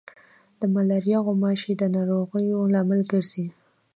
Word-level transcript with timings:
د 0.59 0.61
ملاریا 0.73 1.17
غوماشي 1.25 1.73
د 1.77 1.83
ناروغیو 1.95 2.59
لامل 2.73 3.01
ګرځي. 3.11 3.47